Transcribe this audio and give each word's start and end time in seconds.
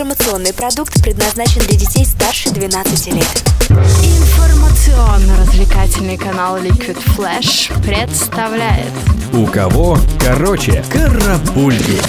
Информационный 0.00 0.54
продукт 0.54 1.02
предназначен 1.02 1.60
для 1.60 1.76
детей 1.76 2.06
старше 2.06 2.48
12 2.48 3.08
лет. 3.08 3.44
Информационно-развлекательный 3.68 6.16
канал 6.16 6.56
Liquid 6.56 6.96
Flash 7.14 7.70
представляет 7.82 8.88
У 9.34 9.44
кого 9.44 9.98
короче 10.18 10.82
карапульки. 10.90 12.00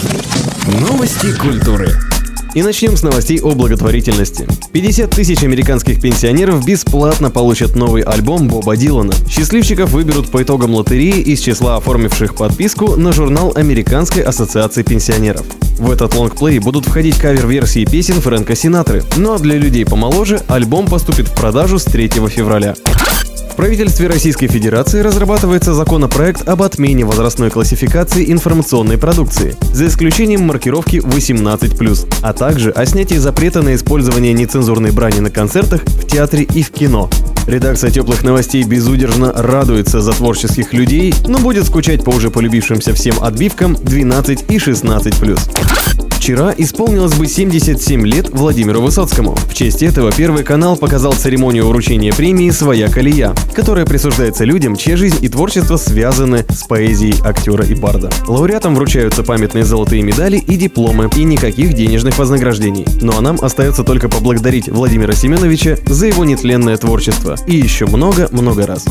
Новости 0.79 1.37
культуры. 1.37 1.89
И 2.53 2.63
начнем 2.63 2.95
с 2.95 3.03
новостей 3.03 3.41
о 3.41 3.55
благотворительности. 3.55 4.47
50 4.71 5.11
тысяч 5.11 5.43
американских 5.43 5.99
пенсионеров 5.99 6.65
бесплатно 6.65 7.29
получат 7.29 7.75
новый 7.75 8.03
альбом 8.03 8.47
Боба 8.47 8.77
Дилана. 8.77 9.11
Счастливчиков 9.29 9.89
выберут 9.89 10.31
по 10.31 10.41
итогам 10.41 10.73
лотереи 10.75 11.19
из 11.19 11.41
числа 11.41 11.75
оформивших 11.75 12.35
подписку 12.35 12.95
на 12.95 13.11
журнал 13.11 13.51
Американской 13.53 14.23
ассоциации 14.23 14.83
пенсионеров. 14.83 15.45
В 15.81 15.89
этот 15.89 16.13
лонгплей 16.13 16.59
будут 16.59 16.85
входить 16.85 17.17
кавер-версии 17.17 17.85
песен 17.85 18.21
Фрэнка 18.21 18.55
Синатры. 18.55 19.03
Ну 19.17 19.33
а 19.33 19.39
для 19.39 19.57
людей 19.57 19.83
помоложе 19.83 20.39
альбом 20.47 20.85
поступит 20.85 21.27
в 21.27 21.33
продажу 21.33 21.79
с 21.79 21.85
3 21.85 22.07
февраля. 22.29 22.75
В 23.49 23.55
правительстве 23.55 24.07
Российской 24.07 24.45
Федерации 24.45 24.99
разрабатывается 24.99 25.73
законопроект 25.73 26.47
об 26.47 26.61
отмене 26.61 27.03
возрастной 27.03 27.49
классификации 27.49 28.31
информационной 28.31 28.99
продукции, 28.99 29.55
за 29.73 29.87
исключением 29.87 30.41
маркировки 30.41 30.97
18+, 30.97 32.07
а 32.21 32.33
также 32.33 32.69
о 32.69 32.85
снятии 32.85 33.15
запрета 33.15 33.63
на 33.63 33.73
использование 33.73 34.33
нецензурной 34.33 34.91
брани 34.91 35.19
на 35.19 35.31
концертах, 35.31 35.81
в 35.81 36.05
театре 36.05 36.43
и 36.43 36.61
в 36.61 36.69
кино. 36.69 37.09
Редакция 37.47 37.89
теплых 37.89 38.23
новостей 38.23 38.63
безудержно 38.63 39.31
радуется 39.33 40.01
за 40.01 40.11
творческих 40.11 40.73
людей, 40.73 41.13
но 41.27 41.39
будет 41.39 41.65
скучать 41.65 42.03
по 42.03 42.11
уже 42.11 42.29
полюбившимся 42.29 42.93
всем 42.93 43.21
отбивкам 43.21 43.75
12 43.75 44.45
и 44.49 44.57
16+. 44.57 46.00
Вчера 46.21 46.53
исполнилось 46.55 47.15
бы 47.15 47.25
77 47.25 48.05
лет 48.05 48.29
Владимиру 48.29 48.79
Высоцкому. 48.79 49.33
В 49.33 49.55
честь 49.55 49.81
этого 49.81 50.11
Первый 50.11 50.43
канал 50.43 50.77
показал 50.77 51.13
церемонию 51.13 51.65
вручения 51.65 52.13
премии 52.13 52.51
«Своя 52.51 52.89
колея», 52.89 53.33
которая 53.55 53.87
присуждается 53.87 54.43
людям, 54.43 54.75
чья 54.75 54.97
жизнь 54.97 55.17
и 55.25 55.29
творчество 55.29 55.77
связаны 55.77 56.45
с 56.47 56.67
поэзией 56.67 57.19
актера 57.23 57.65
и 57.65 57.73
барда. 57.73 58.11
Лауреатам 58.27 58.75
вручаются 58.75 59.23
памятные 59.23 59.63
золотые 59.63 60.03
медали 60.03 60.37
и 60.37 60.57
дипломы, 60.57 61.09
и 61.15 61.23
никаких 61.23 61.73
денежных 61.73 62.19
вознаграждений. 62.19 62.85
Ну 63.01 63.13
а 63.17 63.21
нам 63.21 63.39
остается 63.41 63.83
только 63.83 64.07
поблагодарить 64.07 64.69
Владимира 64.69 65.13
Семеновича 65.13 65.79
за 65.87 66.05
его 66.05 66.23
нетленное 66.23 66.77
творчество. 66.77 67.35
И 67.47 67.55
еще 67.55 67.87
много-много 67.87 68.67
раз. 68.67 68.85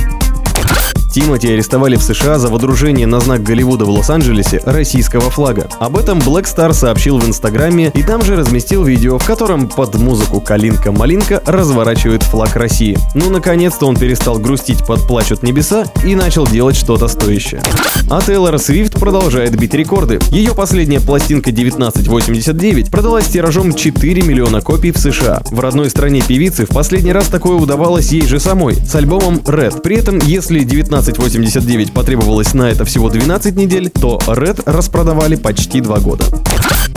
Тимати 1.13 1.49
арестовали 1.49 1.97
в 1.97 2.03
США 2.03 2.39
за 2.39 2.49
водружение 2.49 3.05
на 3.05 3.19
знак 3.19 3.43
Голливуда 3.43 3.85
в 3.85 3.91
Лос-Анджелесе 3.91 4.63
российского 4.65 5.29
флага. 5.31 5.69
Об 5.81 5.97
этом 5.97 6.21
Black 6.21 6.45
Star 6.45 6.73
сообщил 6.73 7.19
в 7.19 7.27
Инстаграме 7.27 7.91
и 7.95 8.05
там 8.05 8.23
же 8.23 8.37
разместил 8.37 8.85
видео, 8.85 9.19
в 9.19 9.27
котором 9.27 9.69
под 9.69 9.97
музыку 9.97 10.41
«Калинка-малинка» 10.41 11.43
разворачивает 11.47 12.23
флаг 12.23 12.55
России. 12.55 12.97
Ну, 13.15 13.29
наконец-то 13.29 13.87
он 13.87 13.97
перестал 13.97 14.39
грустить 14.39 14.87
под 14.87 15.05
«Плачут 15.09 15.43
небеса» 15.43 15.85
и 16.05 16.15
начал 16.15 16.47
делать 16.47 16.77
что-то 16.77 17.09
стоящее. 17.09 17.61
А 18.09 18.23
Тейлор 18.23 18.59
Свифт 18.59 18.95
продолжает 18.95 19.59
бить 19.59 19.75
рекорды. 19.75 20.21
Ее 20.31 20.55
последняя 20.55 21.01
пластинка 21.01 21.51
1989 21.51 22.91
продалась 22.91 23.27
тиражом 23.27 23.75
4 23.75 24.23
миллиона 24.23 24.61
копий 24.61 24.93
в 24.93 24.99
США. 24.99 25.43
В 25.51 25.59
родной 25.59 25.91
стране 25.91 26.23
певицы 26.23 26.67
в 26.67 26.69
последний 26.69 27.13
раз 27.13 27.27
такое 27.27 27.57
удавалось 27.57 28.13
ей 28.13 28.27
же 28.27 28.39
самой 28.39 28.75
с 28.77 28.95
альбомом 28.95 29.39
Red. 29.39 29.81
При 29.81 29.97
этом, 29.97 30.19
если 30.19 30.61
19 30.61 31.00
1589 31.01 31.93
потребовалось 31.93 32.55
на 32.55 32.71
это 32.71 32.85
всего 32.85 33.09
12 33.09 33.57
недель, 33.57 33.91
то 33.91 34.21
Red 34.27 34.63
распродавали 34.67 35.37
почти 35.37 35.81
два 35.81 35.99
года. 35.99 36.25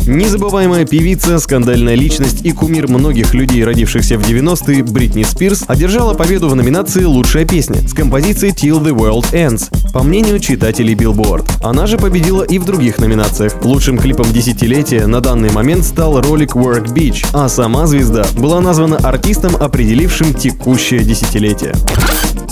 Незабываемая 0.06 0.86
певица, 0.86 1.40
скандальная 1.40 1.96
личность 1.96 2.42
и 2.44 2.52
кумир 2.52 2.90
многих 2.90 3.34
людей, 3.34 3.64
родившихся 3.64 4.18
в 4.18 4.22
90-е, 4.22 4.84
Бритни 4.84 5.24
Спирс, 5.24 5.64
одержала 5.68 6.14
победу 6.14 6.50
в 6.50 6.56
номинации 6.56 7.06
«Лучшая 7.06 7.46
песня» 7.46 7.88
с 7.88 7.94
композицией 7.94 8.54
«Till 8.54 8.84
the 8.84 8.94
World 8.94 9.32
Ends», 9.32 9.70
по 9.94 10.04
мнению 10.04 10.40
читателей 10.40 10.94
Billboard. 10.94 11.50
Она 11.64 11.88
же 11.88 11.98
победила 11.98 12.44
и 12.44 12.60
в 12.60 12.66
других 12.66 12.98
номинациях. 12.98 13.64
Лучшим 13.64 13.98
клипом 13.98 14.26
десятилетия 14.34 15.08
на 15.08 15.22
данный 15.22 15.52
момент 15.52 15.86
стал 15.86 16.20
ролик 16.20 16.56
Work 16.56 16.94
Beach, 16.94 17.26
а 17.32 17.48
сама 17.48 17.88
звезда 17.88 18.26
была 18.38 18.60
названа 18.60 18.98
артистом, 18.98 19.56
определившим 19.56 20.34
текущее 20.34 21.02
десятилетие. 21.04 21.74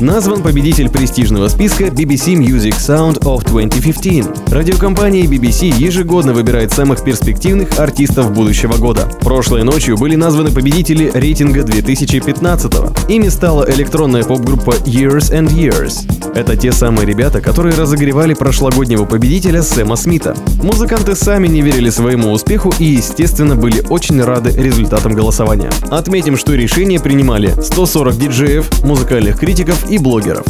Назван 0.01 0.41
победитель 0.41 0.89
престижного 0.89 1.47
списка 1.47 1.84
BBC 1.84 2.34
Music 2.34 2.75
Sound 2.79 3.19
of 3.19 3.47
2015. 3.47 4.51
Радиокомпания 4.51 5.25
BBC 5.25 5.67
ежегодно 5.78 6.34
выбирает 6.34 6.72
самых 6.72 7.03
перспективных 7.03 7.79
артистов 7.79 8.34
будущего 8.34 8.78
года. 8.78 9.07
Прошлой 9.19 9.63
ночью 9.63 9.97
были 9.97 10.16
названы 10.16 10.50
победители 10.50 11.11
рейтинга 11.13 11.61
2015 11.61 12.73
-го. 12.73 13.11
Ими 13.11 13.29
стала 13.29 13.69
электронная 13.69 14.23
поп-группа 14.23 14.72
Years 14.85 15.31
and 15.31 15.50
Years. 15.50 16.07
Это 16.34 16.56
те 16.56 16.72
самые 16.72 17.06
ребята, 17.06 17.40
которые 17.40 17.75
разогревали 17.75 18.34
прошлогоднего 18.34 19.06
победителя 19.06 19.61
Сэма 19.61 19.97
Смита. 19.97 20.35
Музыканты 20.63 21.16
сами 21.16 21.47
не 21.47 21.61
верили 21.61 21.91
своему 21.91 22.31
успеху 22.31 22.73
и, 22.79 22.85
естественно, 22.85 23.56
были 23.56 23.84
очень 23.90 24.23
рады 24.23 24.50
результатам 24.50 25.13
голосования. 25.13 25.69
Отметим, 25.90 26.38
что 26.38 26.56
решение 26.56 27.00
принимали 27.00 27.53
140 27.61 28.17
диджеев, 28.17 28.84
музыкальных 28.84 29.38
критиков 29.38 29.91
и 29.91 29.97
блогеров. 29.97 30.46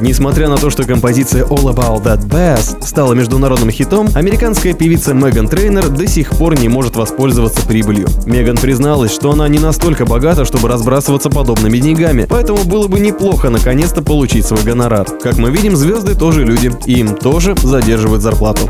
Несмотря 0.00 0.48
на 0.48 0.56
то, 0.58 0.68
что 0.68 0.84
композиция 0.84 1.44
All 1.44 1.74
About 1.74 2.04
That 2.04 2.28
Bass 2.28 2.84
стала 2.84 3.14
международным 3.14 3.70
хитом, 3.70 4.08
американская 4.14 4.74
певица 4.74 5.14
Меган 5.14 5.48
Трейнер 5.48 5.88
до 5.88 6.06
сих 6.06 6.30
пор 6.30 6.60
не 6.60 6.68
может 6.68 6.96
воспользоваться 6.96 7.66
прибылью. 7.66 8.06
Меган 8.26 8.58
призналась, 8.58 9.14
что 9.14 9.32
она 9.32 9.48
не 9.48 9.58
настолько 9.58 10.04
богата, 10.04 10.44
чтобы 10.44 10.68
разбрасываться 10.68 11.30
подобными 11.30 11.78
деньгами, 11.78 12.26
поэтому 12.28 12.64
было 12.64 12.86
бы 12.88 13.00
неплохо 13.00 13.48
наконец-то 13.48 14.02
получить 14.02 14.44
свой 14.44 14.62
гонорар. 14.62 15.06
Как 15.22 15.38
мы 15.38 15.50
видим, 15.50 15.74
звезды 15.74 16.14
тоже 16.14 16.44
люди, 16.44 16.70
и 16.84 17.00
им 17.00 17.14
тоже 17.14 17.56
задерживают 17.56 18.22
зарплату. 18.22 18.68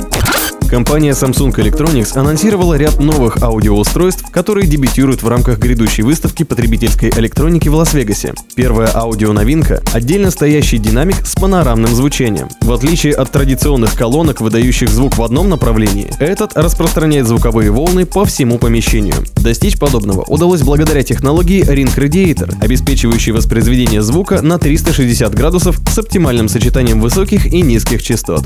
Компания 0.69 1.13
Samsung 1.13 1.55
Electronics 1.55 2.19
анонсировала 2.19 2.75
ряд 2.75 2.99
новых 2.99 3.41
аудиоустройств, 3.41 4.29
которые 4.33 4.67
дебютируют 4.67 5.23
в 5.23 5.29
рамках 5.29 5.59
грядущей 5.59 6.03
выставки 6.03 6.43
потребительской 6.43 7.11
электроники 7.11 7.69
в 7.69 7.75
Лас-Вегасе. 7.77 8.35
Первая 8.57 8.89
аудионовинка– 8.89 9.81
отдельно 9.95 10.33
стоящий 10.33 10.79
динамик 10.79 11.25
с 11.25 11.37
панорамным 11.37 11.95
звучанием. 11.95 12.49
В 12.63 12.73
отличие 12.73 13.15
от 13.15 13.31
традиционных 13.31 13.95
колонок, 13.95 14.41
выдающих 14.41 14.89
звук 14.89 15.17
в 15.17 15.23
одном 15.23 15.49
направлении, 15.49 16.11
этот 16.19 16.57
распространяет 16.57 17.29
звуковые 17.29 17.71
волны 17.71 18.05
по 18.05 18.25
всему 18.25 18.59
помещению. 18.59 19.15
Достичь 19.37 19.79
подобного 19.79 20.23
удалось 20.23 20.63
благодаря 20.63 21.05
технологии 21.05 21.65
Ring 21.65 21.95
Radiator, 21.95 22.53
обеспечивающей 22.61 23.31
воспроизведение 23.31 24.03
звука 24.03 24.43
на 24.43 24.59
360 24.59 25.33
градусов 25.33 25.79
с 25.89 25.99
оптимальным 25.99 26.49
сочетанием 26.49 27.01
высоких 27.01 27.47
и 27.47 27.63
низких 27.63 28.03
частот. 28.03 28.45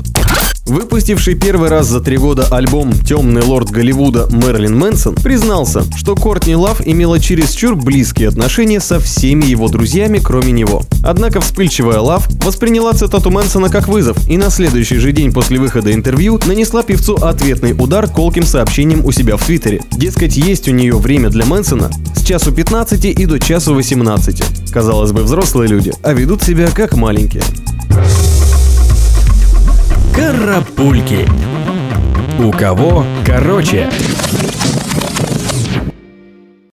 Выпустивший 0.67 1.35
первый 1.35 1.69
раз 1.69 1.87
за 1.87 1.99
три 1.99 2.10
года 2.17 2.47
альбом 2.51 2.93
«Темный 2.93 3.41
лорд 3.41 3.69
Голливуда» 3.69 4.27
Мерлин 4.31 4.77
Мэнсон 4.77 5.15
признался, 5.15 5.83
что 5.95 6.15
Кортни 6.15 6.55
Лав 6.55 6.85
имела 6.85 7.19
чересчур 7.19 7.75
близкие 7.75 8.29
отношения 8.29 8.79
со 8.79 8.99
всеми 8.99 9.45
его 9.45 9.67
друзьями, 9.67 10.19
кроме 10.23 10.51
него. 10.51 10.83
Однако 11.03 11.41
вспыльчивая 11.41 11.99
Лав 11.99 12.27
восприняла 12.43 12.93
цитату 12.93 13.31
Мэнсона 13.31 13.69
как 13.69 13.87
вызов 13.87 14.17
и 14.29 14.37
на 14.37 14.49
следующий 14.49 14.97
же 14.97 15.11
день 15.11 15.31
после 15.31 15.59
выхода 15.59 15.93
интервью 15.93 16.39
нанесла 16.45 16.83
певцу 16.83 17.15
ответный 17.15 17.73
удар 17.73 18.07
колким 18.07 18.43
сообщением 18.43 19.05
у 19.05 19.11
себя 19.11 19.37
в 19.37 19.45
Твиттере. 19.45 19.81
Дескать, 19.91 20.37
есть 20.37 20.67
у 20.67 20.71
нее 20.71 20.97
время 20.97 21.29
для 21.29 21.45
Мэнсона 21.45 21.91
с 22.15 22.23
часу 22.23 22.51
15 22.51 23.05
и 23.05 23.25
до 23.25 23.39
часу 23.39 23.73
18. 23.73 24.71
Казалось 24.71 25.11
бы, 25.11 25.23
взрослые 25.23 25.67
люди, 25.67 25.93
а 26.03 26.13
ведут 26.13 26.43
себя 26.43 26.69
как 26.73 26.95
маленькие. 26.95 27.43
Карапульки. 30.15 31.27
У 32.43 32.51
кого 32.51 33.05
короче? 33.23 33.87